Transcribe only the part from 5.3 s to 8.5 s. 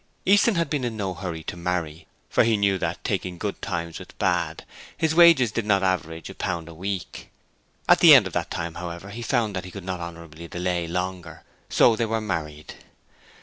did no average a pound a week. At the end of that